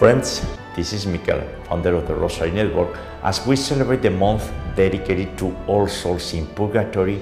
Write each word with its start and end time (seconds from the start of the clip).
Friends, 0.00 0.40
this 0.74 0.94
is 0.94 1.06
Mikel, 1.06 1.42
founder 1.64 1.94
of 1.94 2.08
the 2.08 2.14
Rosary 2.14 2.50
Network. 2.50 2.96
As 3.22 3.46
we 3.46 3.54
celebrate 3.54 4.00
the 4.00 4.10
month 4.10 4.50
dedicated 4.74 5.36
to 5.36 5.54
all 5.66 5.86
souls 5.86 6.32
in 6.32 6.46
purgatory, 6.46 7.20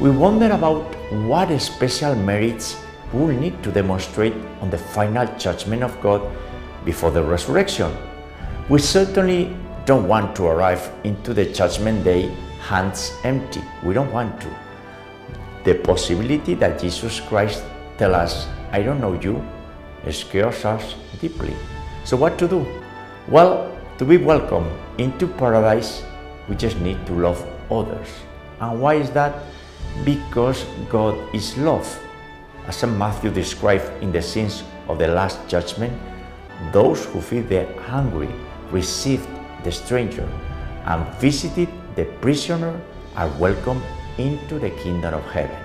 we 0.00 0.10
wonder 0.10 0.50
about 0.50 0.82
what 1.28 1.56
special 1.60 2.16
merits 2.16 2.76
we 3.12 3.20
will 3.20 3.28
need 3.28 3.62
to 3.62 3.70
demonstrate 3.70 4.34
on 4.60 4.68
the 4.68 4.76
final 4.76 5.28
judgment 5.38 5.84
of 5.84 5.94
God 6.00 6.20
before 6.84 7.12
the 7.12 7.22
resurrection. 7.22 7.96
We 8.68 8.80
certainly 8.80 9.56
don't 9.84 10.08
want 10.08 10.34
to 10.42 10.46
arrive 10.46 10.90
into 11.04 11.32
the 11.32 11.44
judgment 11.44 12.02
day 12.02 12.34
hands 12.58 13.12
empty. 13.22 13.62
We 13.84 13.94
don't 13.94 14.10
want 14.10 14.40
to. 14.40 14.50
The 15.62 15.76
possibility 15.76 16.54
that 16.54 16.80
Jesus 16.80 17.20
Christ 17.20 17.62
tell 17.96 18.16
us, 18.16 18.48
I 18.72 18.82
don't 18.82 19.00
know 19.00 19.12
you, 19.12 19.40
scares 20.10 20.64
us 20.64 20.96
deeply. 21.20 21.54
So 22.04 22.16
what 22.16 22.38
to 22.38 22.48
do? 22.48 22.66
Well, 23.28 23.76
to 23.98 24.04
be 24.04 24.16
welcome 24.16 24.66
into 24.98 25.26
paradise, 25.26 26.02
we 26.48 26.56
just 26.56 26.78
need 26.80 27.04
to 27.06 27.12
love 27.12 27.44
others. 27.70 28.08
And 28.60 28.80
why 28.80 28.94
is 28.94 29.10
that? 29.10 29.42
Because 30.04 30.64
God 30.88 31.16
is 31.34 31.56
love. 31.58 31.86
As 32.66 32.76
St. 32.76 32.96
Matthew 32.96 33.30
described 33.30 33.90
in 34.02 34.12
the 34.12 34.22
scenes 34.22 34.64
of 34.88 34.98
the 34.98 35.08
Last 35.08 35.46
Judgment, 35.48 35.92
those 36.72 37.04
who 37.06 37.20
feed 37.20 37.48
the 37.48 37.66
hungry, 37.82 38.28
received 38.70 39.28
the 39.64 39.72
stranger, 39.72 40.28
and 40.84 41.06
visited 41.20 41.68
the 41.96 42.04
prisoner 42.20 42.80
are 43.16 43.28
welcomed 43.38 43.82
into 44.18 44.58
the 44.58 44.70
kingdom 44.70 45.14
of 45.14 45.24
heaven. 45.30 45.56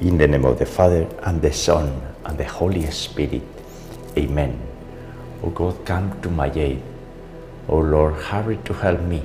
In 0.00 0.18
the 0.18 0.28
name 0.28 0.44
of 0.44 0.58
the 0.58 0.66
Father, 0.66 1.08
and 1.22 1.42
the 1.42 1.52
Son, 1.52 2.00
and 2.24 2.38
the 2.38 2.44
Holy 2.44 2.86
Spirit. 2.90 3.57
Amen. 4.18 4.58
O 5.42 5.50
God, 5.50 5.86
come 5.86 6.20
to 6.22 6.28
my 6.28 6.50
aid. 6.50 6.82
O 7.68 7.78
Lord, 7.78 8.14
hurry 8.14 8.58
to 8.64 8.72
help 8.72 9.00
me. 9.00 9.22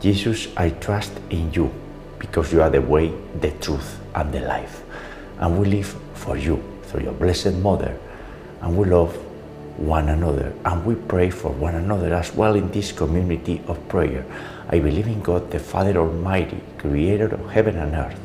Jesus, 0.00 0.48
I 0.56 0.70
trust 0.70 1.12
in 1.28 1.52
you 1.52 1.70
because 2.18 2.52
you 2.52 2.62
are 2.62 2.70
the 2.70 2.80
way, 2.80 3.12
the 3.40 3.50
truth, 3.60 4.00
and 4.14 4.32
the 4.32 4.40
life. 4.40 4.82
And 5.38 5.58
we 5.58 5.66
live 5.66 5.94
for 6.14 6.36
you 6.36 6.62
through 6.84 7.02
your 7.02 7.12
Blessed 7.12 7.54
Mother. 7.54 7.98
And 8.62 8.76
we 8.76 8.86
love 8.86 9.14
one 9.76 10.08
another. 10.08 10.54
And 10.64 10.86
we 10.86 10.94
pray 10.94 11.30
for 11.30 11.50
one 11.52 11.74
another 11.74 12.14
as 12.14 12.34
well 12.34 12.54
in 12.54 12.70
this 12.70 12.92
community 12.92 13.60
of 13.68 13.76
prayer. 13.88 14.24
I 14.70 14.78
believe 14.78 15.06
in 15.06 15.20
God, 15.20 15.50
the 15.50 15.58
Father 15.58 15.96
Almighty, 15.98 16.60
creator 16.78 17.28
of 17.34 17.50
heaven 17.50 17.76
and 17.76 17.94
earth 17.94 18.20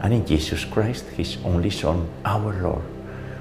and 0.00 0.14
in 0.14 0.26
Jesus 0.26 0.64
Christ, 0.64 1.06
his 1.16 1.38
only 1.44 1.70
Son, 1.70 2.08
our 2.24 2.52
Lord, 2.62 2.82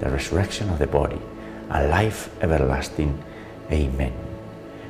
the 0.00 0.10
resurrection 0.10 0.68
of 0.70 0.78
the 0.78 0.86
body, 0.86 1.20
and 1.70 1.90
life 1.90 2.30
everlasting. 2.40 3.22
Amen. 3.70 4.12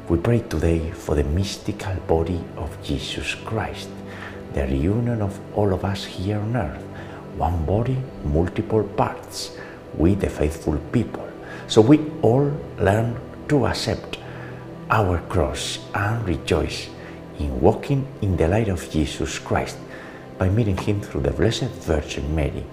We 0.09 0.19
pray 0.19 0.41
today 0.41 0.91
for 0.91 1.15
the 1.15 1.25
mystical 1.25 1.94
body 2.06 2.41
of 2.56 2.71
Jesus 2.82 3.34
Christ, 3.34 3.88
the 4.55 4.62
reunion 4.62 5.21
of 5.21 5.38
all 5.56 5.72
of 5.72 5.84
us 5.84 6.05
here 6.05 6.38
on 6.38 6.56
earth, 6.56 6.82
one 7.37 7.65
body, 7.65 7.97
multiple 8.25 8.84
parts, 8.84 9.56
we 9.97 10.15
the 10.15 10.31
faithful 10.31 10.78
people. 10.93 11.28
So 11.66 11.81
we 11.81 12.11
all 12.22 12.50
learn 12.78 13.19
to 13.49 13.66
accept 13.66 14.19
our 14.91 15.21
cross 15.28 15.78
and 15.94 16.27
rejoice 16.27 16.88
in 17.38 17.61
walking 17.61 18.06
in 18.22 18.37
the 18.37 18.49
light 18.49 18.69
of 18.69 18.91
Jesus 18.91 19.38
Christ 19.38 19.77
by 20.38 20.49
meeting 20.49 20.77
Him 20.77 21.00
through 21.00 21.22
the 21.22 21.32
Blessed 21.32 21.71
Virgin 21.84 22.34
Mary. 22.34 22.65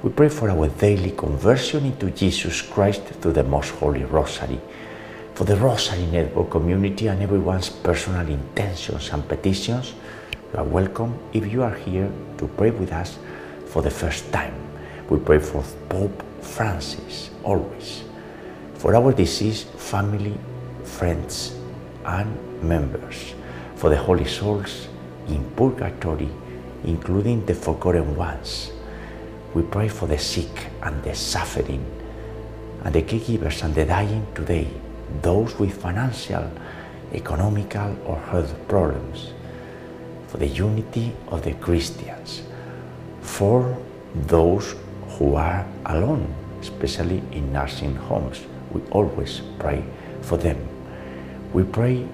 We 0.00 0.10
pray 0.10 0.28
for 0.28 0.48
our 0.48 0.68
daily 0.68 1.10
conversion 1.10 1.84
into 1.84 2.10
Jesus 2.12 2.62
Christ 2.62 3.02
through 3.20 3.32
the 3.32 3.42
Most 3.42 3.70
Holy 3.70 4.04
Rosary, 4.04 4.60
for 5.34 5.42
the 5.42 5.56
Rosary 5.56 6.06
Network 6.06 6.50
community 6.50 7.08
and 7.08 7.20
everyone's 7.20 7.68
personal 7.68 8.28
intentions 8.28 9.10
and 9.10 9.26
petitions. 9.26 9.94
You 10.52 10.60
are 10.60 10.64
welcome 10.64 11.18
if 11.32 11.50
you 11.52 11.64
are 11.64 11.74
here 11.74 12.08
to 12.38 12.46
pray 12.46 12.70
with 12.70 12.92
us 12.92 13.18
for 13.66 13.82
the 13.82 13.90
first 13.90 14.30
time. 14.32 14.54
We 15.10 15.18
pray 15.18 15.40
for 15.40 15.64
Pope 15.88 16.22
Francis 16.42 17.30
always, 17.42 18.04
for 18.74 18.94
our 18.94 19.12
deceased 19.12 19.66
family, 19.74 20.38
friends, 20.84 21.56
and 22.04 22.62
members, 22.62 23.34
for 23.74 23.90
the 23.90 23.96
holy 23.96 24.26
souls 24.26 24.86
in 25.26 25.44
purgatory 25.56 26.30
including 26.84 27.44
the 27.46 27.54
forgotten 27.54 28.14
ones. 28.14 28.70
We 29.54 29.62
pray 29.62 29.88
for 29.88 30.06
the 30.06 30.18
sick 30.18 30.68
and 30.82 31.02
the 31.02 31.14
suffering, 31.14 31.84
and 32.84 32.94
the 32.94 33.02
caregivers 33.02 33.62
and 33.62 33.74
the 33.74 33.84
dying 33.84 34.26
today, 34.34 34.68
those 35.22 35.58
with 35.58 35.80
financial, 35.80 36.50
economical, 37.12 37.96
or 38.04 38.16
health 38.30 38.54
problems, 38.68 39.32
for 40.26 40.38
the 40.38 40.46
unity 40.46 41.12
of 41.28 41.42
the 41.42 41.54
Christians, 41.54 42.42
for 43.20 43.76
those 44.26 44.74
who 45.08 45.34
are 45.34 45.66
alone, 45.86 46.32
especially 46.60 47.22
in 47.32 47.52
nursing 47.52 47.96
homes. 47.96 48.40
We 48.72 48.82
always 48.90 49.40
pray 49.58 49.82
for 50.20 50.36
them. 50.36 50.58
We 51.52 51.64
pray 51.64 52.06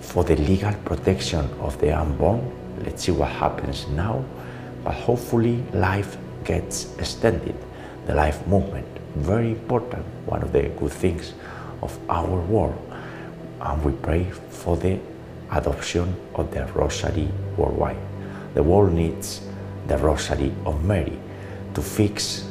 for 0.00 0.24
the 0.24 0.36
legal 0.36 0.74
protection 0.84 1.48
of 1.60 1.80
the 1.80 1.98
unborn 1.98 2.52
let's 2.84 3.04
see 3.04 3.12
what 3.12 3.30
happens 3.30 3.86
now. 3.88 4.24
But 4.84 4.94
hopefully, 4.94 5.62
life 5.72 6.16
gets 6.44 6.94
extended. 6.98 7.54
The 8.06 8.14
life 8.14 8.46
movement, 8.46 8.86
very 9.16 9.50
important, 9.50 10.04
one 10.26 10.42
of 10.42 10.52
the 10.52 10.62
good 10.62 10.92
things 10.92 11.34
of 11.82 11.98
our 12.08 12.40
world. 12.40 12.78
And 13.60 13.84
we 13.84 13.92
pray 13.92 14.24
for 14.50 14.76
the 14.76 14.98
adoption 15.50 16.16
of 16.34 16.50
the 16.50 16.66
Rosary 16.74 17.28
worldwide. 17.56 17.96
The 18.54 18.62
world 18.62 18.92
needs 18.92 19.40
the 19.86 19.98
Rosary 19.98 20.52
of 20.66 20.84
Mary 20.84 21.18
to 21.74 21.82
fix 21.82 22.46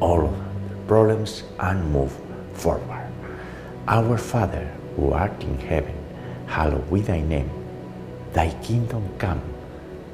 all 0.00 0.28
the 0.28 0.76
problems 0.86 1.42
and 1.58 1.92
move 1.92 2.12
forward. 2.54 3.06
Our 3.88 4.18
Father, 4.18 4.70
who 4.96 5.12
art 5.12 5.42
in 5.42 5.58
heaven, 5.58 5.94
hallowed 6.46 6.92
be 6.92 7.00
thy 7.00 7.20
name. 7.20 7.50
Thy 8.32 8.50
kingdom 8.62 9.08
come 9.18 9.42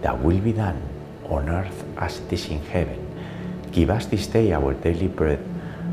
that 0.02 0.22
will 0.22 0.38
be 0.38 0.52
done 0.52 0.80
on 1.28 1.48
earth 1.48 1.84
as 1.98 2.20
it 2.20 2.32
is 2.32 2.48
in 2.48 2.60
heaven. 2.60 3.05
Give 3.76 3.90
us 3.90 4.06
this 4.06 4.26
day 4.26 4.54
our 4.54 4.72
daily 4.72 5.06
bread, 5.06 5.38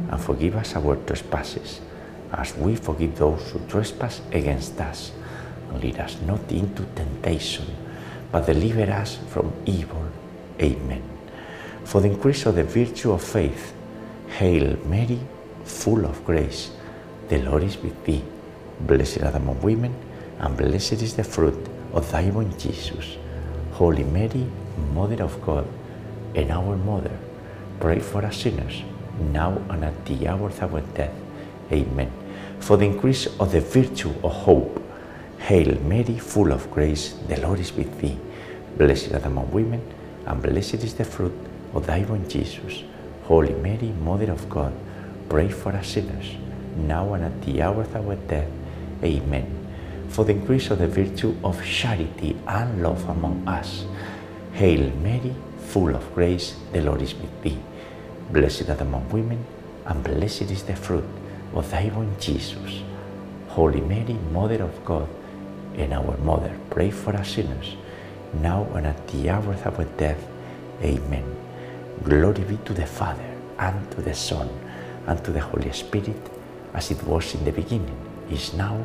and 0.10 0.22
forgive 0.22 0.56
us 0.56 0.74
our 0.78 0.96
trespasses, 0.96 1.82
as 2.32 2.56
we 2.56 2.78
forgive 2.78 3.18
those 3.18 3.52
who 3.52 3.60
trespass 3.68 4.22
against 4.32 4.80
us. 4.80 5.12
And 5.70 5.84
lead 5.84 6.00
us 6.00 6.16
not 6.26 6.50
into 6.50 6.86
temptation, 6.96 7.66
but 8.32 8.46
deliver 8.46 8.90
us 8.90 9.20
from 9.28 9.52
evil. 9.66 10.08
Amen. 10.62 11.04
For 11.84 12.00
the 12.00 12.08
increase 12.08 12.46
of 12.46 12.56
the 12.56 12.64
virtue 12.64 13.12
of 13.12 13.22
faith, 13.22 13.74
Hail 14.40 14.78
Mary, 14.86 15.20
full 15.66 16.06
of 16.06 16.24
grace, 16.24 16.72
the 17.28 17.40
Lord 17.40 17.64
is 17.64 17.76
with 17.80 18.02
thee. 18.06 18.24
Blessed 18.80 19.24
art 19.24 19.36
among 19.36 19.62
women, 19.62 19.94
and 20.40 20.56
blessed 20.56 21.02
is 21.04 21.16
the 21.16 21.24
fruit 21.26 21.68
of 21.92 22.10
thy 22.10 22.30
womb, 22.30 22.58
Jesus. 22.58 23.18
Holy 23.74 24.06
Mary, 24.06 24.48
Mother 24.94 25.22
of 25.22 25.36
God, 25.46 25.68
and 26.34 26.50
our 26.50 26.78
Mother, 26.78 27.20
pray 27.84 28.00
for 28.00 28.24
us 28.24 28.38
sinners, 28.38 28.82
now 29.34 29.62
and 29.70 29.84
at 29.84 30.06
the 30.06 30.26
hour 30.26 30.48
of 30.48 30.64
our 30.64 30.80
death. 30.96 31.12
Amen. 31.70 32.10
For 32.60 32.78
the 32.78 32.86
increase 32.86 33.28
of 33.42 33.52
the 33.52 33.60
virtue 33.60 34.14
of 34.24 34.32
hope, 34.32 34.82
Hail 35.40 35.78
Mary, 35.82 36.18
full 36.18 36.54
of 36.54 36.72
grace, 36.72 37.14
the 37.28 37.42
Lord 37.42 37.60
is 37.60 37.74
with 37.74 38.00
thee. 38.00 38.18
Blessed 38.78 39.12
art 39.12 39.26
among 39.26 39.52
women, 39.52 39.82
and 40.26 40.42
blessed 40.42 40.76
is 40.76 40.94
the 40.94 41.04
fruit 41.04 41.34
of 41.74 41.86
thy 41.86 42.04
womb, 42.04 42.26
Jesus. 42.30 42.84
Holy 43.26 43.54
Mary, 43.56 43.92
Mother 44.02 44.32
of 44.32 44.50
God, 44.50 44.74
pray 45.28 45.50
for 45.50 45.74
us 45.74 45.90
sinners, 45.90 46.38
now 46.78 47.14
and 47.16 47.26
at 47.26 47.42
the 47.42 47.62
hour 47.62 47.82
of 47.82 47.96
our 47.98 48.16
death. 48.16 48.48
Amen 49.04 49.60
for 50.08 50.24
the 50.24 50.32
increase 50.32 50.70
of 50.70 50.78
the 50.78 50.88
virtue 50.88 51.36
of 51.44 51.66
charity 51.66 52.38
and 52.48 52.84
love 52.84 53.04
among 53.10 53.48
us. 53.48 53.84
Hail 54.54 54.92
Mary, 55.02 55.34
full 55.58 55.96
of 55.96 56.14
grace, 56.14 56.56
the 56.72 56.84
Lord 56.84 57.02
is 57.02 57.16
with 57.16 57.42
thee. 57.42 57.58
Blessed 58.32 58.70
art 58.70 58.82
among 58.82 59.10
women, 59.10 59.46
and 59.86 60.04
blessed 60.04 60.50
is 60.50 60.64
the 60.64 60.76
fruit 60.76 61.04
of 61.54 61.70
thy 61.70 61.90
born 61.90 62.16
Jesus. 62.20 62.82
Holy 63.50 63.82
Mary, 63.82 64.18
Mother 64.32 64.64
of 64.64 64.86
God, 64.86 65.08
and 65.76 65.94
our 65.94 66.18
Mother, 66.18 66.56
pray 66.70 66.90
for 66.90 67.16
us 67.16 67.36
sinners, 67.36 67.76
now 68.42 68.66
and 68.74 68.88
at 68.88 69.08
the 69.10 69.30
hour 69.30 69.54
of 69.54 69.80
our 69.80 69.86
death. 69.98 70.26
Amen. 70.82 71.24
Glory 72.04 72.44
be 72.44 72.58
to 72.66 72.74
the 72.74 72.86
Father, 72.86 73.30
and 73.60 73.92
to 73.92 74.02
the 74.02 74.16
Son, 74.16 74.50
and 75.08 75.24
to 75.24 75.32
the 75.32 75.40
Holy 75.42 75.72
Spirit, 75.72 76.18
as 76.74 76.90
it 76.90 77.04
was 77.04 77.36
in 77.36 77.46
the 77.46 77.52
beginning, 77.52 77.98
is 78.32 78.54
now, 78.54 78.84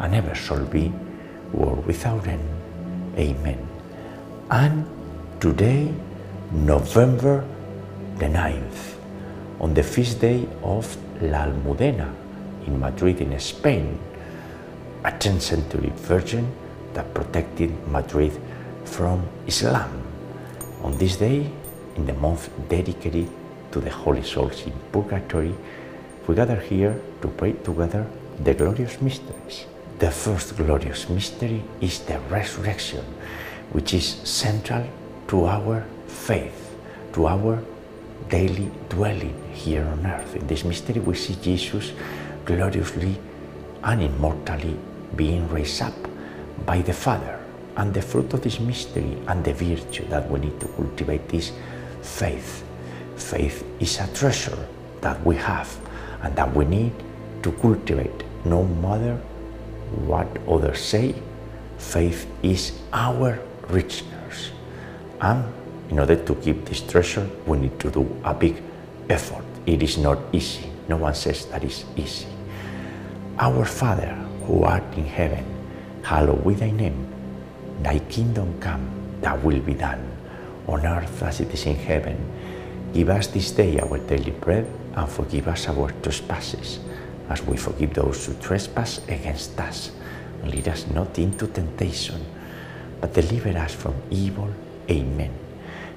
and 0.00 0.14
ever 0.14 0.34
shall 0.34 0.64
be, 0.66 0.92
world 1.52 1.86
without 1.86 2.26
end. 2.26 2.46
Amen. 3.16 3.66
And 4.50 4.84
today, 5.40 5.92
November 6.50 7.44
the 8.22 8.28
9th, 8.28 8.94
on 9.58 9.74
the 9.74 9.82
feast 9.82 10.20
day 10.20 10.46
of 10.62 10.86
La 11.20 11.42
Almudena 11.42 12.08
in 12.68 12.78
Madrid, 12.78 13.20
in 13.20 13.36
Spain, 13.40 13.98
a 15.02 15.10
10th 15.10 15.40
century 15.40 15.90
virgin 15.96 16.46
that 16.94 17.12
protected 17.14 17.70
Madrid 17.88 18.30
from 18.84 19.26
Islam. 19.48 19.90
On 20.84 20.96
this 20.98 21.16
day, 21.16 21.50
in 21.96 22.06
the 22.06 22.12
month 22.14 22.48
dedicated 22.68 23.28
to 23.72 23.80
the 23.80 23.90
holy 23.90 24.22
souls 24.22 24.62
in 24.66 24.72
purgatory, 24.92 25.54
we 26.28 26.36
gather 26.36 26.60
here 26.60 26.94
to 27.22 27.26
pray 27.26 27.54
together 27.64 28.06
the 28.44 28.54
glorious 28.54 29.00
mysteries. 29.00 29.66
The 29.98 30.12
first 30.12 30.56
glorious 30.56 31.08
mystery 31.08 31.60
is 31.80 31.98
the 32.06 32.20
resurrection, 32.30 33.04
which 33.72 33.92
is 33.94 34.06
central 34.22 34.86
to 35.26 35.46
our 35.46 35.84
faith, 36.06 36.76
to 37.14 37.26
our 37.26 37.58
daily 38.28 38.70
dwelling 38.88 39.36
here 39.52 39.84
on 39.84 40.06
earth. 40.06 40.36
In 40.36 40.46
this 40.46 40.64
mystery, 40.64 41.00
we 41.00 41.14
see 41.14 41.36
Jesus 41.36 41.92
gloriously 42.44 43.18
and 43.84 44.02
immortally 44.02 44.76
being 45.16 45.48
raised 45.48 45.82
up 45.82 45.94
by 46.64 46.82
the 46.82 46.92
Father. 46.92 47.38
And 47.76 47.94
the 47.94 48.02
fruit 48.02 48.32
of 48.34 48.42
this 48.42 48.60
mystery 48.60 49.16
and 49.28 49.44
the 49.44 49.54
virtue 49.54 50.06
that 50.08 50.30
we 50.30 50.40
need 50.40 50.60
to 50.60 50.68
cultivate 50.68 51.32
is 51.32 51.52
faith. 52.02 52.64
Faith 53.16 53.64
is 53.80 53.98
a 53.98 54.06
treasure 54.14 54.68
that 55.00 55.24
we 55.24 55.36
have 55.36 55.74
and 56.22 56.34
that 56.36 56.54
we 56.54 56.64
need 56.64 56.92
to 57.42 57.52
cultivate 57.52 58.22
no 58.44 58.64
matter 58.64 59.16
what 60.06 60.28
others 60.48 60.80
say. 60.80 61.14
Faith 61.78 62.26
is 62.42 62.78
our 62.92 63.38
richness. 63.68 64.50
And 65.20 65.44
in 65.92 65.98
order 66.00 66.16
to 66.16 66.34
keep 66.36 66.64
this 66.64 66.80
treasure, 66.80 67.28
we 67.44 67.58
need 67.58 67.78
to 67.78 67.90
do 67.90 68.08
a 68.24 68.32
big 68.32 68.56
effort. 69.10 69.44
It 69.66 69.82
is 69.82 69.98
not 69.98 70.16
easy. 70.32 70.64
No 70.88 70.96
one 70.96 71.14
says 71.14 71.44
that 71.52 71.62
is 71.62 71.84
easy. 71.96 72.24
Our 73.38 73.66
Father, 73.66 74.16
who 74.48 74.64
art 74.64 74.88
in 74.96 75.04
heaven, 75.04 75.44
hallowed 76.00 76.48
be 76.48 76.54
thy 76.54 76.70
name. 76.70 76.96
Thy 77.82 77.98
kingdom 78.08 78.58
come, 78.58 78.88
thy 79.20 79.36
will 79.36 79.60
be 79.60 79.74
done, 79.74 80.00
on 80.66 80.86
earth 80.86 81.22
as 81.22 81.40
it 81.40 81.52
is 81.52 81.66
in 81.66 81.76
heaven. 81.76 82.16
Give 82.94 83.10
us 83.10 83.26
this 83.26 83.50
day 83.50 83.78
our 83.78 83.98
daily 83.98 84.32
bread, 84.32 84.64
and 84.96 85.06
forgive 85.06 85.46
us 85.46 85.68
our 85.68 85.92
trespasses, 86.00 86.80
as 87.28 87.44
we 87.44 87.58
forgive 87.58 87.92
those 87.92 88.24
who 88.24 88.32
trespass 88.40 89.04
against 89.08 89.60
us. 89.60 89.92
And 90.40 90.50
lead 90.50 90.68
us 90.68 90.86
not 90.88 91.18
into 91.18 91.48
temptation, 91.48 92.24
but 92.98 93.12
deliver 93.12 93.52
us 93.58 93.74
from 93.74 93.92
evil. 94.08 94.48
Amen. 94.88 95.41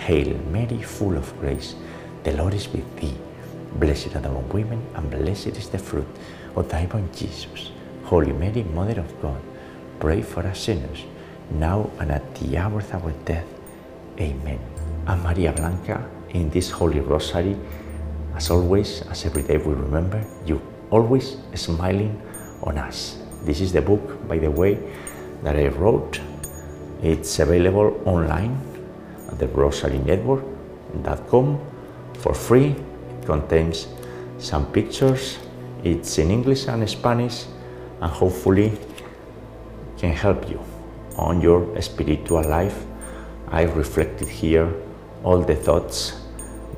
Hail 0.00 0.34
Mary, 0.50 0.80
full 0.80 1.16
of 1.16 1.38
grace, 1.40 1.74
the 2.24 2.32
Lord 2.32 2.54
is 2.54 2.68
with 2.72 2.88
thee. 2.96 3.14
Blessed 3.74 4.16
art 4.16 4.24
among 4.24 4.48
women, 4.48 4.80
and 4.94 5.10
blessed 5.10 5.58
is 5.60 5.68
the 5.68 5.78
fruit 5.78 6.08
of 6.56 6.68
thy 6.70 6.86
womb, 6.86 7.10
Jesus. 7.14 7.70
Holy 8.04 8.32
Mary, 8.32 8.62
Mother 8.62 9.00
of 9.00 9.22
God, 9.22 9.40
pray 10.00 10.22
for 10.22 10.40
us 10.46 10.60
sinners, 10.60 11.04
now 11.50 11.90
and 11.98 12.10
at 12.10 12.34
the 12.36 12.56
hour 12.56 12.78
of 12.78 12.94
our 12.94 13.12
death. 13.26 13.44
Amen. 14.18 14.58
And 15.06 15.22
Maria 15.22 15.52
Blanca, 15.52 16.08
in 16.30 16.48
this 16.48 16.70
Holy 16.70 17.00
Rosary, 17.00 17.56
as 18.34 18.50
always, 18.50 19.02
as 19.02 19.26
every 19.26 19.42
day 19.42 19.58
we 19.58 19.74
remember, 19.74 20.24
you 20.46 20.62
always 20.90 21.36
smiling 21.54 22.20
on 22.62 22.78
us. 22.78 23.18
This 23.42 23.60
is 23.60 23.72
the 23.72 23.82
book, 23.82 24.26
by 24.26 24.38
the 24.38 24.50
way, 24.50 24.78
that 25.42 25.56
I 25.56 25.68
wrote. 25.68 26.20
It's 27.02 27.38
available 27.38 28.00
online 28.06 28.69
the 29.38 29.46
rosarynetwork.com 29.48 31.58
for 32.18 32.34
free. 32.34 32.74
It 33.20 33.26
contains 33.26 33.88
some 34.38 34.66
pictures. 34.72 35.38
It's 35.84 36.18
in 36.18 36.30
English 36.30 36.68
and 36.68 36.88
Spanish, 36.88 37.44
and 38.00 38.10
hopefully 38.10 38.72
can 39.98 40.12
help 40.12 40.48
you 40.48 40.60
on 41.16 41.40
your 41.40 41.80
spiritual 41.80 42.44
life. 42.44 42.84
I 43.48 43.62
reflected 43.62 44.28
here 44.28 44.72
all 45.24 45.40
the 45.40 45.56
thoughts 45.56 46.20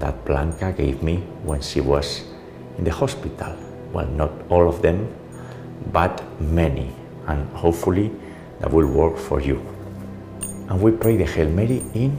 that 0.01 0.25
Blanca 0.25 0.73
gave 0.73 1.03
me 1.03 1.17
when 1.45 1.61
she 1.61 1.81
was 1.81 2.25
in 2.79 2.85
the 2.85 2.91
hospital. 2.91 3.57
Well, 3.93 4.09
not 4.09 4.31
all 4.49 4.69
of 4.69 4.83
them, 4.83 5.09
but 5.93 6.23
many, 6.41 6.93
and 7.27 7.49
hopefully 7.55 8.11
that 8.61 8.73
will 8.73 8.87
work 8.87 9.17
for 9.17 9.41
you. 9.41 9.61
And 10.69 10.81
we 10.81 10.93
pray 10.93 11.17
the 11.17 11.27
Hail 11.27 11.49
Mary 11.49 11.83
in 11.95 12.19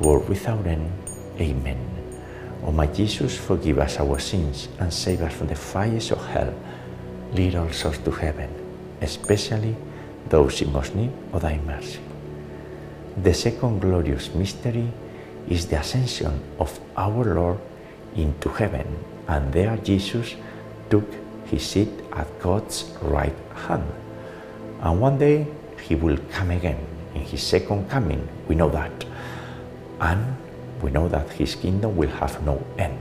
world 0.00 0.28
without 0.28 0.66
end. 0.66 0.90
Amen. 1.40 1.78
O 2.64 2.72
my 2.72 2.86
Jesus, 2.86 3.36
forgive 3.36 3.78
us 3.78 4.00
our 4.00 4.18
sins 4.18 4.68
and 4.80 4.92
save 4.92 5.22
us 5.22 5.32
from 5.32 5.48
the 5.48 5.54
fires 5.54 6.10
of 6.10 6.24
hell. 6.26 6.52
Lead 7.34 7.54
all 7.54 7.70
souls 7.70 7.98
to 7.98 8.10
heaven, 8.10 8.50
especially 9.00 9.76
those 10.28 10.62
in 10.62 10.72
most 10.72 10.94
need 10.94 11.12
of 11.32 11.42
thy 11.42 11.58
mercy. 11.58 12.00
The 13.22 13.34
second 13.34 13.80
glorious 13.80 14.34
mystery 14.34 14.88
is 15.48 15.66
the 15.66 15.78
ascension 15.80 16.40
of 16.58 16.78
our 16.96 17.34
Lord 17.34 17.58
into 18.16 18.48
heaven, 18.48 18.86
and 19.28 19.52
there 19.52 19.76
Jesus 19.78 20.34
took 20.90 21.06
his 21.46 21.64
seat 21.64 21.88
at 22.12 22.26
God's 22.40 22.92
right 23.02 23.36
hand. 23.54 23.84
And 24.80 25.00
one 25.00 25.18
day 25.18 25.46
he 25.82 25.94
will 25.94 26.18
come 26.32 26.50
again 26.50 26.78
in 27.14 27.22
his 27.22 27.42
second 27.42 27.88
coming, 27.88 28.28
we 28.48 28.54
know 28.54 28.68
that. 28.70 28.92
And 30.00 30.36
we 30.82 30.90
know 30.90 31.08
that 31.08 31.30
his 31.30 31.54
kingdom 31.54 31.96
will 31.96 32.10
have 32.10 32.42
no 32.44 32.62
end. 32.78 32.98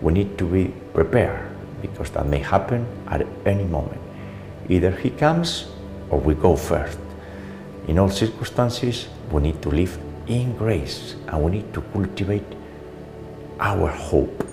We 0.00 0.12
need 0.12 0.38
to 0.38 0.44
be 0.44 0.72
prepared 0.92 1.50
because 1.82 2.10
that 2.10 2.26
may 2.26 2.38
happen 2.38 2.86
at 3.08 3.26
any 3.44 3.64
moment. 3.64 4.00
Either 4.68 4.90
he 4.90 5.10
comes 5.10 5.66
or 6.10 6.18
we 6.18 6.34
go 6.34 6.56
first. 6.56 6.98
In 7.88 7.98
all 7.98 8.08
circumstances, 8.08 9.08
we 9.30 9.42
need 9.42 9.60
to 9.62 9.68
live 9.68 9.98
in 10.26 10.56
grace 10.56 11.16
and 11.28 11.42
we 11.42 11.50
need 11.50 11.74
to 11.74 11.82
cultivate 11.92 12.46
our 13.60 13.88
hope. 13.88 14.48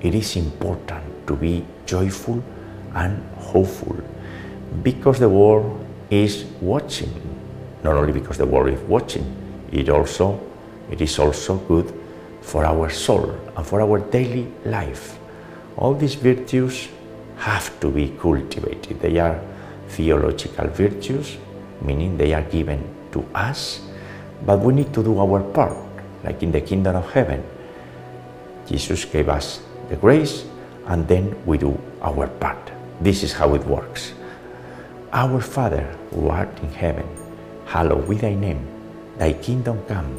It 0.00 0.14
is 0.14 0.36
important 0.36 1.26
to 1.28 1.36
be 1.36 1.64
joyful 1.86 2.42
and 2.94 3.22
hopeful 3.38 3.96
because 4.82 5.18
the 5.18 5.28
world 5.28 5.84
is 6.10 6.44
watching. 6.60 7.12
Not 7.82 7.96
only 7.96 8.12
because 8.12 8.38
the 8.38 8.46
world 8.46 8.68
is 8.68 8.80
watching, 8.80 9.24
it 9.72 9.88
also 9.88 10.40
it 10.94 11.00
is 11.02 11.18
also 11.18 11.58
good 11.66 11.90
for 12.40 12.64
our 12.64 12.88
soul 12.88 13.34
and 13.56 13.66
for 13.66 13.82
our 13.82 13.98
daily 13.98 14.46
life. 14.64 15.18
All 15.76 15.92
these 15.92 16.14
virtues 16.14 16.86
have 17.38 17.66
to 17.80 17.90
be 17.90 18.14
cultivated. 18.14 19.02
They 19.02 19.18
are 19.18 19.42
theological 19.88 20.68
virtues, 20.68 21.36
meaning 21.82 22.16
they 22.16 22.32
are 22.32 22.46
given 22.46 22.78
to 23.10 23.26
us, 23.34 23.82
but 24.46 24.60
we 24.60 24.72
need 24.72 24.94
to 24.94 25.02
do 25.02 25.18
our 25.18 25.42
part, 25.42 25.74
like 26.22 26.44
in 26.44 26.52
the 26.52 26.60
kingdom 26.60 26.94
of 26.94 27.10
heaven. 27.10 27.42
Jesus 28.70 29.04
gave 29.04 29.28
us 29.28 29.66
the 29.90 29.96
grace, 29.96 30.46
and 30.86 31.08
then 31.08 31.34
we 31.44 31.58
do 31.58 31.74
our 32.02 32.28
part. 32.38 32.70
This 33.00 33.24
is 33.24 33.32
how 33.32 33.54
it 33.54 33.66
works. 33.66 34.14
Our 35.12 35.40
Father, 35.40 35.82
who 36.14 36.28
art 36.28 36.54
in 36.62 36.70
heaven, 36.70 37.06
hallowed 37.66 38.08
be 38.08 38.14
thy 38.14 38.34
name. 38.34 38.62
Thy 39.18 39.32
kingdom 39.32 39.82
come, 39.86 40.18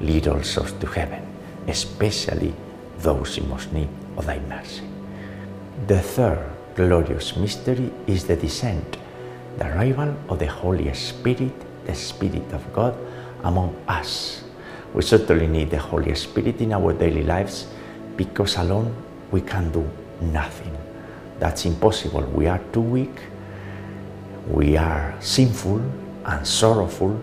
lead 0.00 0.24
souls 0.44 0.72
to 0.80 0.86
heaven, 0.86 1.22
especially 1.68 2.54
those 2.98 3.38
in 3.38 3.48
most 3.48 3.72
need 3.72 3.88
of 4.16 4.26
thy 4.26 4.38
mercy. 4.40 4.82
The 5.86 6.00
third 6.00 6.50
glorious 6.74 7.36
mystery 7.36 7.90
is 8.06 8.24
the 8.24 8.36
descent 8.36 8.96
the 9.58 9.66
arrival 9.66 10.14
of 10.28 10.38
the 10.38 10.46
Holy 10.46 10.92
Spirit, 10.94 11.52
the 11.84 11.94
Spirit 11.94 12.50
of 12.52 12.72
God, 12.72 12.96
among 13.42 13.76
us. 13.88 14.42
We 14.94 15.02
certainly 15.02 15.46
need 15.46 15.70
the 15.70 15.78
Holy 15.78 16.14
Spirit 16.14 16.60
in 16.60 16.72
our 16.72 16.92
daily 16.92 17.22
lives 17.22 17.66
because 18.16 18.56
alone 18.56 18.94
we 19.30 19.40
can 19.40 19.70
do 19.70 19.88
nothing. 20.20 20.76
That's 21.38 21.64
impossible. 21.64 22.22
We 22.34 22.46
are 22.46 22.60
too 22.72 22.80
weak, 22.80 23.20
we 24.48 24.76
are 24.76 25.14
sinful 25.20 25.82
and 26.24 26.46
sorrowful, 26.46 27.20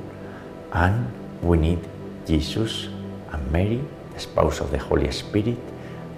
and 0.74 1.12
we 1.42 1.58
need 1.58 1.80
Jesus 2.28 2.88
and 3.32 3.52
Mary, 3.52 3.82
the 4.14 4.20
spouse 4.20 4.60
of 4.60 4.72
the 4.72 4.78
Holy 4.78 5.10
Spirit, 5.12 5.58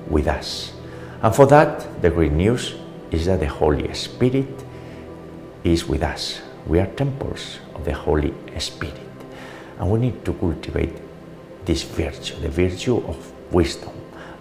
with 0.09 0.27
us. 0.27 0.73
And 1.21 1.35
for 1.35 1.45
that, 1.47 2.01
the 2.01 2.09
great 2.09 2.31
news 2.31 2.75
is 3.11 3.25
that 3.27 3.39
the 3.39 3.47
Holy 3.47 3.93
Spirit 3.93 4.47
is 5.63 5.85
with 5.87 6.03
us. 6.03 6.41
We 6.65 6.79
are 6.79 6.87
temples 6.87 7.59
of 7.75 7.85
the 7.85 7.93
Holy 7.93 8.33
Spirit. 8.57 8.95
And 9.79 9.89
we 9.91 9.99
need 9.99 10.25
to 10.25 10.33
cultivate 10.33 10.93
this 11.65 11.83
virtue, 11.83 12.35
the 12.39 12.49
virtue 12.49 12.97
of 12.97 13.53
wisdom. 13.53 13.93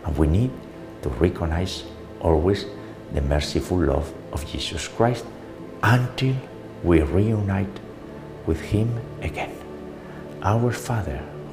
And 0.05 0.17
we 0.17 0.27
need 0.27 0.51
to 1.03 1.09
recognize 1.11 1.85
always 2.21 2.67
the 3.13 3.21
merciful 3.23 3.79
love 3.79 4.13
of 4.33 4.47
Jesus 4.47 4.89
Christ 4.89 5.25
until 5.83 6.35
we 6.83 7.03
reunite 7.03 7.81
with 8.47 8.61
Him 8.61 9.01
again. 9.23 9.55
Our 10.43 10.71
Father, 10.73 11.21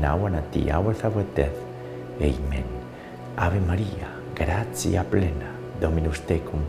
now 0.00 0.26
and 0.26 0.36
at 0.36 0.52
the 0.52 0.70
hour 0.70 0.90
of 0.90 1.04
our 1.04 1.24
death. 1.34 1.56
Amen. 2.20 2.64
Ave 3.36 3.60
Maria, 3.60 4.08
gratia 4.34 5.04
plena, 5.04 5.50
Dominus 5.80 6.20
tecum, 6.20 6.62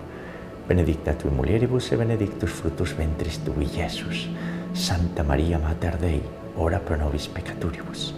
benedicta 0.68 1.14
tui 1.14 1.30
mulieribus 1.30 1.92
e 1.92 1.96
benedictus 1.96 2.50
fructus 2.50 2.94
ventris 2.96 3.38
tui, 3.44 3.66
Iesus. 3.66 4.28
Santa 4.74 5.24
Maria 5.24 5.60
Mater 5.60 5.98
Dei, 5.98 6.22
ora 6.56 6.80
pro 6.80 6.96
nobis 6.96 7.28
peccatoribus, 7.28 8.14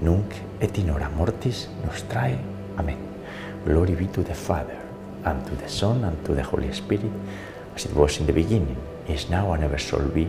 nunc 0.00 0.34
et 0.58 0.78
in 0.78 0.90
hora 0.90 1.08
mortis 1.08 1.68
nostrae. 1.84 2.38
Amen. 2.76 2.98
Glory 3.64 3.94
be 3.94 4.06
to 4.06 4.24
the 4.24 4.34
Father, 4.34 4.78
and 5.24 5.46
to 5.46 5.54
the 5.54 5.68
Son, 5.68 6.02
and 6.02 6.24
to 6.24 6.34
the 6.34 6.42
Holy 6.42 6.72
Spirit, 6.72 7.12
as 7.76 7.84
it 7.84 7.94
was 7.94 8.18
in 8.18 8.26
the 8.26 8.32
beginning, 8.32 8.76
is 9.06 9.30
now, 9.30 9.52
and 9.52 9.62
ever 9.62 9.78
shall 9.78 10.08
be, 10.08 10.28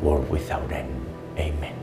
world 0.00 0.28
without 0.28 0.72
end. 0.72 1.06
Amen. 1.38 1.75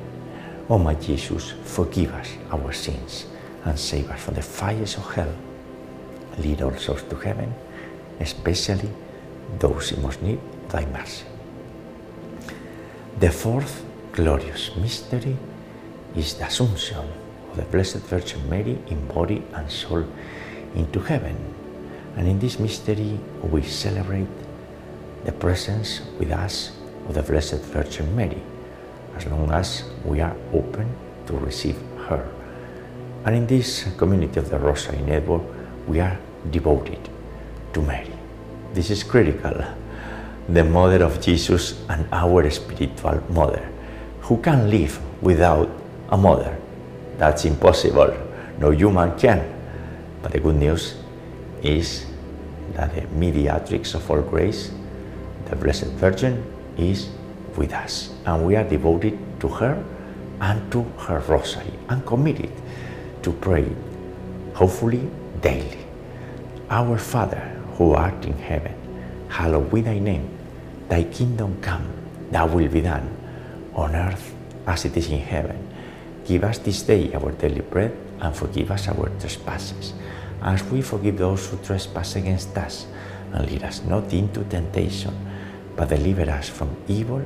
O 0.69 0.77
my 0.77 0.95
Jesus, 0.95 1.53
forgive 1.65 2.13
us 2.13 2.29
our 2.51 2.71
sins, 2.71 3.25
and 3.65 3.77
save 3.77 4.09
us 4.09 4.21
from 4.21 4.35
the 4.35 4.41
fires 4.41 4.95
of 4.95 5.13
hell. 5.13 5.33
Lead 6.37 6.61
all 6.61 6.75
souls 6.77 7.03
to 7.03 7.15
heaven, 7.15 7.53
especially 8.19 8.89
those 9.59 9.91
in 9.91 10.01
most 10.01 10.21
need 10.21 10.39
thy 10.69 10.85
mercy. 10.85 11.25
The 13.19 13.29
fourth 13.29 13.85
glorious 14.13 14.75
mystery 14.75 15.37
is 16.15 16.35
the 16.35 16.45
Assumption 16.45 17.07
of 17.51 17.57
the 17.57 17.63
Blessed 17.63 17.97
Virgin 18.09 18.49
Mary 18.49 18.77
in 18.87 19.05
body 19.07 19.43
and 19.53 19.69
soul 19.69 20.05
into 20.75 20.99
heaven. 20.99 21.37
And 22.15 22.27
in 22.27 22.39
this 22.39 22.59
mystery, 22.59 23.19
we 23.41 23.63
celebrate 23.63 24.27
the 25.25 25.31
presence 25.31 26.01
with 26.19 26.31
us 26.31 26.71
of 27.07 27.15
the 27.15 27.23
Blessed 27.23 27.61
Virgin 27.61 28.15
Mary, 28.15 28.41
as 29.15 29.25
long 29.27 29.51
as 29.51 29.83
we 30.05 30.21
are 30.21 30.35
open 30.53 30.89
to 31.27 31.33
receive 31.37 31.77
her. 32.07 32.27
And 33.25 33.35
in 33.35 33.47
this 33.47 33.87
community 33.97 34.39
of 34.39 34.49
the 34.49 34.59
Rosary 34.59 35.01
Network, 35.01 35.43
we 35.87 35.99
are 35.99 36.17
devoted 36.51 36.99
to 37.73 37.81
Mary. 37.81 38.11
This 38.73 38.89
is 38.89 39.03
critical. 39.03 39.63
The 40.49 40.63
mother 40.63 41.03
of 41.03 41.21
Jesus 41.21 41.79
and 41.87 42.05
our 42.11 42.49
spiritual 42.49 43.23
mother. 43.29 43.69
Who 44.21 44.37
can 44.37 44.69
live 44.69 44.99
without 45.21 45.69
a 46.09 46.17
mother? 46.17 46.57
That's 47.17 47.45
impossible. 47.45 48.13
No 48.59 48.71
human 48.71 49.17
can. 49.17 49.39
But 50.21 50.31
the 50.33 50.39
good 50.39 50.55
news 50.55 50.95
is 51.61 52.05
that 52.73 52.93
the 52.95 53.07
mediatrix 53.15 53.93
of 53.93 54.09
all 54.09 54.21
grace, 54.21 54.71
the 55.45 55.55
Blessed 55.55 55.91
Virgin, 55.95 56.43
is 56.77 57.09
with 57.57 57.73
us. 57.73 58.13
And 58.25 58.45
we 58.45 58.55
are 58.55 58.63
devoted 58.63 59.17
to 59.41 59.47
her 59.47 59.83
and 60.41 60.71
to 60.71 60.83
her 61.07 61.19
rosary 61.27 61.73
and 61.89 62.05
committed 62.05 62.51
to 63.23 63.31
pray, 63.31 63.67
hopefully 64.53 65.09
daily. 65.41 65.85
Our 66.69 66.97
Father, 66.97 67.39
who 67.77 67.93
art 67.93 68.25
in 68.25 68.37
heaven, 68.37 68.73
hallowed 69.29 69.71
be 69.71 69.81
thy 69.81 69.99
name. 69.99 70.29
Thy 70.89 71.03
kingdom 71.03 71.57
come, 71.61 71.87
thy 72.31 72.43
will 72.43 72.67
be 72.67 72.81
done, 72.81 73.09
on 73.73 73.95
earth 73.95 74.33
as 74.67 74.85
it 74.85 74.95
is 74.97 75.09
in 75.09 75.19
heaven. 75.19 75.57
Give 76.25 76.43
us 76.43 76.57
this 76.59 76.83
day 76.83 77.13
our 77.13 77.31
daily 77.31 77.61
bread, 77.61 77.95
and 78.19 78.35
forgive 78.35 78.71
us 78.71 78.87
our 78.87 79.09
trespasses, 79.19 79.93
as 80.41 80.63
we 80.65 80.81
forgive 80.81 81.17
those 81.17 81.47
who 81.47 81.57
trespass 81.57 82.15
against 82.15 82.55
us. 82.57 82.87
And 83.33 83.49
lead 83.49 83.63
us 83.63 83.83
not 83.83 84.13
into 84.13 84.43
temptation, 84.43 85.13
but 85.75 85.89
deliver 85.89 86.29
us 86.29 86.47
from 86.47 86.69
evil. 86.87 87.25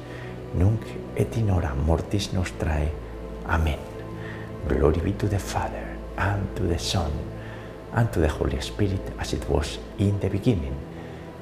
nunc 0.53 0.81
et 1.15 1.37
in 1.37 1.49
hora 1.49 1.75
mortis 1.75 2.33
nostrae. 2.33 2.91
Amen. 3.45 3.79
Glory 4.67 5.01
be 5.01 5.13
to 5.13 5.27
the 5.27 5.39
Father, 5.39 5.97
and 6.17 6.55
to 6.55 6.63
the 6.63 6.77
Son, 6.77 7.11
and 7.93 8.11
to 8.13 8.19
the 8.19 8.27
Holy 8.27 8.59
Spirit, 8.61 9.01
as 9.19 9.33
it 9.33 9.49
was 9.49 9.79
in 9.97 10.19
the 10.19 10.29
beginning, 10.29 10.75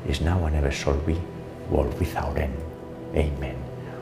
is 0.07 0.21
now 0.21 0.45
and 0.45 0.55
ever 0.55 0.71
shall 0.71 0.97
be, 1.05 1.17
world 1.69 1.97
without 1.99 2.37
end. 2.37 2.55
Amen. 3.15 3.57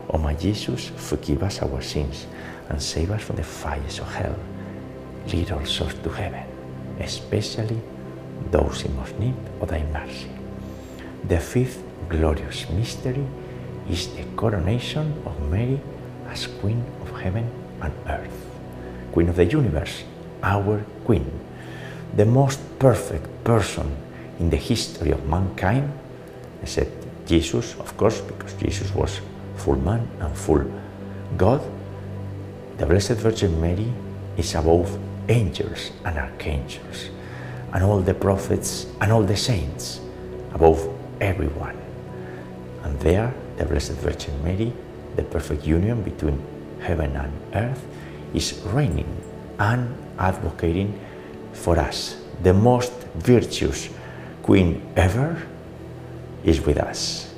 O 0.09 0.17
my 0.17 0.33
Jesus, 0.35 0.91
forgive 0.95 1.43
us 1.43 1.61
our 1.61 1.81
sins, 1.81 2.27
and 2.69 2.81
save 2.81 3.11
us 3.11 3.23
from 3.23 3.37
the 3.37 3.43
fires 3.43 3.99
of 3.99 4.13
hell. 4.13 4.35
Lead 5.31 5.51
all 5.51 5.65
souls 5.65 5.93
to 5.95 6.09
heaven, 6.09 6.45
especially 6.99 7.81
those 8.51 8.83
in 8.83 8.95
most 8.95 9.17
need 9.19 9.35
of 9.59 9.67
thy 9.67 9.83
mercy. 9.91 10.29
The 11.27 11.39
fifth 11.39 11.83
glorious 12.07 12.69
mystery 12.69 13.25
is 13.89 14.07
the 14.15 14.23
coronation 14.35 15.13
of 15.25 15.49
Mary 15.49 15.79
as 16.29 16.47
Queen 16.47 16.83
of 17.01 17.09
heaven 17.21 17.49
and 17.81 17.93
earth, 18.07 18.45
Queen 19.11 19.29
of 19.29 19.35
the 19.35 19.45
universe, 19.45 20.03
our 20.43 20.83
Queen, 21.05 21.25
the 22.15 22.25
most 22.25 22.59
perfect 22.79 23.43
person 23.43 23.95
in 24.39 24.49
the 24.49 24.57
history 24.57 25.11
of 25.11 25.27
mankind, 25.27 25.91
except 26.61 26.91
Jesus, 27.25 27.75
of 27.79 27.95
course, 27.97 28.21
because 28.21 28.53
Jesus 28.53 28.93
was 28.93 29.19
full 29.55 29.77
man 29.77 30.07
and 30.19 30.35
full 30.35 30.65
God. 31.35 31.61
The 32.77 32.85
Blessed 32.85 33.19
Virgin 33.23 33.59
Mary 33.59 33.91
is 34.37 34.53
above 34.55 34.97
angels 35.29 35.91
and 36.05 36.17
archangels, 36.17 37.09
and 37.73 37.83
all 37.83 37.99
the 37.99 38.13
prophets 38.13 38.85
and 39.01 39.11
all 39.11 39.23
the 39.23 39.35
saints, 39.35 39.99
above 40.53 40.87
everyone. 41.19 41.77
And 42.83 42.99
there, 42.99 43.33
the 43.57 43.65
Blessed 43.65 43.93
Virgin 43.93 44.33
Mary, 44.43 44.71
the 45.15 45.23
perfect 45.23 45.65
union 45.65 46.01
between 46.03 46.41
heaven 46.79 47.15
and 47.15 47.31
earth, 47.55 47.83
is 48.33 48.61
reigning 48.67 49.09
and 49.59 49.95
advocating 50.19 50.99
for 51.53 51.77
us. 51.79 52.17
The 52.43 52.53
most 52.53 52.93
virtuous 53.15 53.89
Queen 54.43 54.81
ever 54.95 55.35
is 56.43 56.61
with 56.61 56.77
us. 56.77 57.33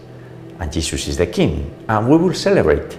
And 0.59 0.71
Jesus 0.71 1.07
is 1.07 1.17
the 1.17 1.25
King. 1.25 1.73
And 1.87 2.07
we 2.07 2.17
will 2.17 2.33
celebrate 2.33 2.97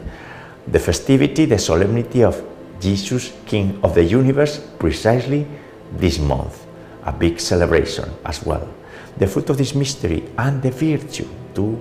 the 0.67 0.79
festivity, 0.79 1.45
the 1.45 1.59
solemnity 1.59 2.25
of 2.25 2.43
Jesus, 2.81 3.33
King 3.47 3.79
of 3.83 3.95
the 3.95 4.03
universe, 4.03 4.59
precisely 4.79 5.47
this 5.93 6.19
month. 6.19 6.67
A 7.05 7.13
big 7.13 7.39
celebration 7.39 8.11
as 8.25 8.45
well. 8.45 8.69
The 9.17 9.27
fruit 9.27 9.51
of 9.51 9.59
this 9.59 9.75
mystery 9.75 10.25
and 10.39 10.63
the 10.63 10.71
virtue 10.71 11.29
to 11.55 11.81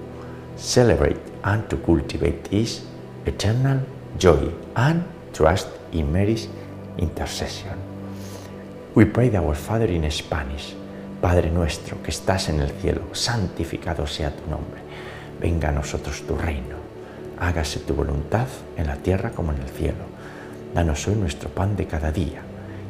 celebrate 0.56 1.17
and 1.43 1.67
to 1.69 1.78
cultivate 1.78 2.47
is 2.52 2.84
eternal 3.25 3.80
joy 4.17 4.52
and 4.75 5.04
trust 5.34 5.67
in 5.91 6.12
Mary's 6.12 6.47
intercession. 6.97 7.78
We 8.95 9.06
pray 9.06 9.36
our 9.36 9.56
Father 9.56 9.89
in 9.89 10.10
Spanish. 10.12 10.75
Padre 11.21 11.52
nuestro 11.52 12.02
que 12.02 12.12
estás 12.12 12.49
en 12.49 12.62
el 12.62 12.69
cielo, 12.69 13.02
santificado 13.13 14.08
sea 14.08 14.32
tu 14.32 14.49
nombre. 14.49 14.82
Venga 15.39 15.69
a 15.69 15.71
nosotros 15.71 16.23
tu 16.25 16.36
reino. 16.38 16.78
Hágase 17.39 17.80
tu 17.80 17.93
voluntad 17.93 18.47
en 18.78 18.88
la 18.88 18.95
tierra 18.95 19.32
como 19.32 19.52
en 19.52 19.62
el 19.62 19.69
cielo. 19.69 20.04
Danos 20.73 21.08
hoy 21.08 21.15
nuestro 21.15 21.49
pan 21.49 21.75
de 21.75 21.88
cada 21.88 22.12
día 22.12 22.41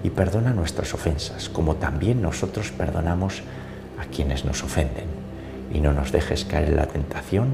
y 0.04 0.10
perdona 0.10 0.54
nuestras 0.54 0.94
ofensas, 0.94 1.50
como 1.50 1.76
también 1.76 2.22
nosotros 2.22 2.72
perdonamos 2.72 3.42
a 4.00 4.06
quienes 4.06 4.46
nos 4.46 4.64
ofenden. 4.64 5.08
Y 5.74 5.80
no 5.80 5.94
nos 5.94 6.12
dejes 6.12 6.46
caer 6.46 6.70
en 6.70 6.78
la 6.78 6.88
tentación, 6.88 7.54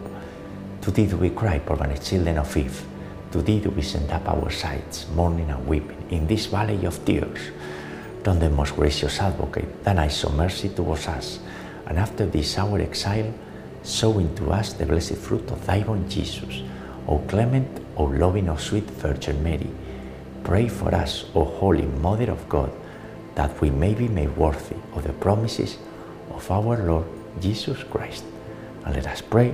To 0.81 0.89
thee 0.89 1.05
do 1.05 1.17
we 1.17 1.29
cry, 1.29 1.59
poor 1.59 1.77
banished 1.77 2.07
children 2.07 2.39
of 2.39 2.57
Eve. 2.57 2.83
To 3.31 3.41
thee 3.41 3.59
do 3.59 3.69
we 3.69 3.83
send 3.83 4.09
up 4.11 4.27
our 4.27 4.49
sighs, 4.49 5.05
mourning 5.13 5.49
and 5.51 5.67
weeping, 5.67 6.03
in 6.09 6.25
this 6.25 6.47
valley 6.47 6.83
of 6.85 7.05
tears. 7.05 7.51
Turn 8.23 8.39
the 8.39 8.49
most 8.49 8.75
gracious 8.75 9.19
advocate, 9.19 9.83
then 9.83 9.99
I 9.99 10.07
show 10.07 10.29
mercy 10.31 10.69
towards 10.69 11.07
us, 11.07 11.39
and 11.85 11.97
after 11.99 12.25
this 12.25 12.57
our 12.57 12.79
exile, 12.79 13.31
sow 13.83 14.19
into 14.19 14.51
us 14.51 14.73
the 14.73 14.85
blessed 14.85 15.17
fruit 15.17 15.49
of 15.51 15.65
thy 15.65 15.79
womb, 15.79 16.09
Jesus. 16.09 16.61
O 17.07 17.19
clement, 17.27 17.67
O 17.95 18.05
loving, 18.05 18.49
O 18.49 18.57
sweet 18.57 18.89
Virgin 19.01 19.41
Mary, 19.43 19.69
pray 20.43 20.67
for 20.67 20.93
us, 20.93 21.25
O 21.35 21.45
holy 21.45 21.85
Mother 21.85 22.31
of 22.31 22.49
God, 22.49 22.71
that 23.35 23.59
we 23.61 23.69
may 23.69 23.93
be 23.93 24.07
made 24.07 24.35
worthy 24.35 24.75
of 24.93 25.03
the 25.03 25.13
promises 25.13 25.77
of 26.31 26.49
our 26.51 26.77
Lord 26.77 27.05
Jesus 27.39 27.83
Christ. 27.83 28.23
And 28.83 28.95
let 28.95 29.07
us 29.07 29.21
pray, 29.21 29.53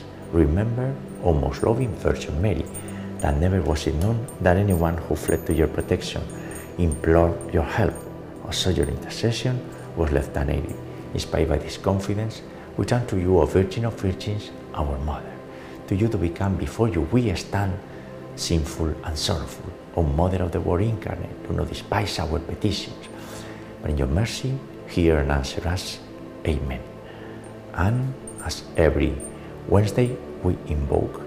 Remember, 0.31 0.95
O 1.23 1.33
most 1.33 1.63
loving 1.63 1.93
Virgin 1.95 2.41
Mary, 2.41 2.65
that 3.19 3.37
never 3.37 3.61
was 3.61 3.85
it 3.87 3.95
known 3.95 4.25
that 4.41 4.57
anyone 4.57 4.97
who 4.97 5.15
fled 5.15 5.45
to 5.45 5.53
your 5.53 5.67
protection, 5.67 6.23
implored 6.77 7.53
your 7.53 7.63
help, 7.63 7.93
or 8.43 8.53
sought 8.53 8.77
your 8.77 8.87
intercession 8.87 9.59
was 9.95 10.11
left 10.11 10.35
unaided. 10.35 10.75
Inspired 11.13 11.49
by 11.49 11.57
this 11.57 11.77
confidence, 11.77 12.41
we 12.77 12.85
turn 12.85 13.05
to 13.07 13.19
you, 13.19 13.39
O 13.39 13.45
Virgin 13.45 13.85
of 13.85 13.99
Virgins, 13.99 14.51
our 14.73 14.97
Mother. 14.99 15.33
To 15.87 15.95
you 15.95 16.07
to 16.07 16.17
become 16.17 16.55
before 16.55 16.87
you 16.87 17.01
we 17.11 17.33
stand, 17.35 17.77
sinful 18.35 18.95
and 19.03 19.17
sorrowful. 19.17 19.71
O 19.97 20.03
Mother 20.03 20.43
of 20.43 20.51
the 20.53 20.61
Word 20.61 20.81
incarnate, 20.81 21.47
do 21.47 21.53
not 21.53 21.67
despise 21.67 22.17
our 22.19 22.39
petitions, 22.39 23.07
but 23.81 23.91
in 23.91 23.97
your 23.97 24.07
mercy 24.07 24.57
hear 24.87 25.19
and 25.19 25.31
answer 25.31 25.67
us. 25.67 25.99
Amen. 26.47 26.81
And 27.73 28.13
as 28.43 28.63
every 28.77 29.13
Wednesday 29.67 30.17
we 30.43 30.57
invoke 30.67 31.21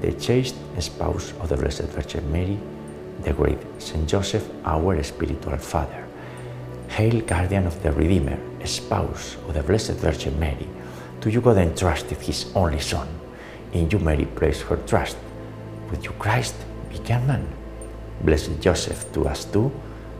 the 0.00 0.12
chaste 0.14 0.56
spouse 0.80 1.32
of 1.40 1.48
the 1.48 1.56
Blessed 1.56 1.84
Virgin 1.92 2.30
Mary, 2.32 2.58
the 3.22 3.32
great 3.32 3.58
Saint 3.78 4.08
Joseph, 4.08 4.48
our 4.64 5.02
spiritual 5.02 5.56
father. 5.58 6.06
Hail, 6.88 7.20
guardian 7.20 7.66
of 7.66 7.82
the 7.82 7.92
Redeemer, 7.92 8.38
spouse 8.64 9.36
of 9.46 9.54
the 9.54 9.62
Blessed 9.62 9.92
Virgin 9.92 10.38
Mary, 10.40 10.68
to 11.20 11.30
you 11.30 11.40
God 11.40 11.58
entrusted 11.58 12.18
his 12.18 12.50
only 12.54 12.80
Son. 12.80 13.08
In 13.72 13.90
you 13.90 13.98
Mary 13.98 14.24
placed 14.24 14.62
her 14.62 14.76
trust. 14.86 15.16
With 15.90 16.04
you 16.04 16.12
Christ 16.12 16.54
became 16.90 17.26
man. 17.26 17.46
Blessed 18.22 18.60
Joseph, 18.60 19.12
to 19.12 19.28
us 19.28 19.44
too, 19.44 19.70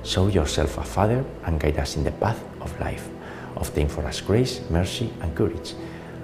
show 0.03 0.29
yourself 0.29 0.79
a 0.79 0.85
father 0.85 1.25
and 1.45 1.59
guide 1.59 1.79
us 1.79 1.97
in 1.97 2.05
the 2.05 2.13
path 2.13 2.43
of 2.61 2.79
life. 2.81 3.09
Obtain 3.57 3.89
for 3.89 4.05
us 4.05 4.21
grace, 4.21 4.61
mercy, 4.71 5.13
and 5.21 5.35
courage, 5.35 5.75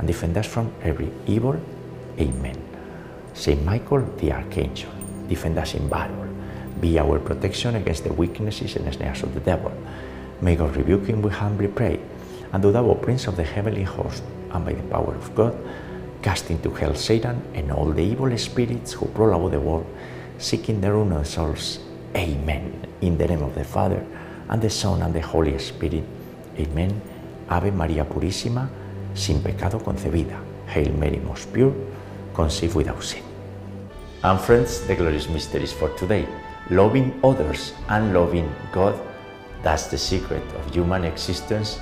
and 0.00 0.06
defend 0.06 0.36
us 0.38 0.46
from 0.46 0.72
every 0.82 1.12
evil. 1.26 1.60
Amen. 2.18 2.56
Saint 3.34 3.62
Michael 3.64 4.00
the 4.16 4.32
Archangel, 4.32 4.90
defend 5.28 5.58
us 5.58 5.74
in 5.74 5.88
battle. 5.88 6.26
Be 6.80 6.98
our 6.98 7.18
protection 7.20 7.76
against 7.76 8.04
the 8.04 8.12
weaknesses 8.14 8.76
and 8.76 8.92
snares 8.94 9.22
of 9.22 9.34
the 9.34 9.40
devil. 9.40 9.72
May 10.40 10.56
God 10.56 10.74
rebuke 10.74 11.04
him, 11.04 11.20
we 11.20 11.30
humbly 11.30 11.68
pray. 11.68 12.00
And 12.50 12.62
do 12.62 12.72
thou, 12.72 12.94
Prince 12.94 13.26
of 13.26 13.36
the 13.36 13.44
heavenly 13.44 13.82
host, 13.82 14.22
and 14.50 14.64
by 14.64 14.72
the 14.72 14.82
power 14.84 15.14
of 15.14 15.34
God, 15.34 15.54
cast 16.22 16.50
into 16.50 16.70
hell 16.70 16.94
Satan 16.94 17.42
and 17.54 17.70
all 17.70 17.92
the 17.92 18.02
evil 18.02 18.36
spirits 18.38 18.92
who 18.94 19.04
prowl 19.06 19.36
about 19.36 19.52
the 19.52 19.60
world, 19.60 19.86
seeking 20.38 20.80
the 20.80 20.90
ruin 20.90 21.12
of 21.12 21.26
souls. 21.26 21.78
Amen. 22.16 22.86
In 23.02 23.18
the 23.18 23.28
name 23.28 23.42
of 23.42 23.54
the 23.54 23.64
Father, 23.64 24.04
and 24.48 24.62
the 24.62 24.70
Son, 24.70 25.02
and 25.02 25.12
the 25.12 25.20
Holy 25.20 25.58
Spirit. 25.58 26.04
Amen. 26.58 27.00
Ave 27.50 27.70
Maria 27.70 28.04
Purissima, 28.04 28.68
sin 29.14 29.42
pecado 29.42 29.78
concebida. 29.78 30.38
Hail 30.66 30.92
Mary, 30.92 31.18
most 31.18 31.52
pure, 31.52 31.72
conceived 32.34 32.74
without 32.74 33.02
sin. 33.02 33.22
And 34.22 34.38
friends, 34.38 34.86
the 34.86 34.94
glorious 34.94 35.28
mysteries 35.28 35.72
for 35.72 35.88
today. 35.96 36.26
Loving 36.70 37.18
others 37.24 37.72
and 37.88 38.14
loving 38.14 38.48
God, 38.70 38.94
that's 39.62 39.88
the 39.88 39.98
secret 39.98 40.42
of 40.54 40.72
human 40.72 41.04
existence, 41.04 41.80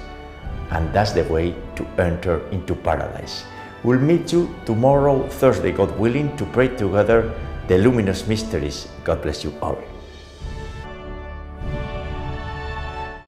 and 0.71 0.93
that's 0.95 1.13
the 1.13 1.25
way 1.25 1.55
to 1.77 1.87
enter 1.99 2.41
into 2.51 2.75
paradise. 2.75 3.45
We'll 3.85 4.01
meet 4.01 4.33
you 4.33 4.55
tomorrow, 4.65 5.29
Thursday, 5.29 5.73
God 5.73 5.97
willing, 5.99 6.37
to 6.37 6.45
pray 6.47 6.69
together 6.69 7.35
the 7.69 7.79
luminous 7.79 8.27
mysteries. 8.27 8.89
God 9.05 9.23
bless 9.23 9.45
you 9.45 9.53
all. 9.61 9.79